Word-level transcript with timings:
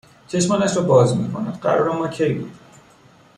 چشمانش 0.27 0.77
را 0.77 0.83
باز 0.83 1.17
میکند. 1.17 1.59
قرارِ 1.59 1.91
ما 1.91 2.07
کی 2.07 2.33
بود 2.33 2.51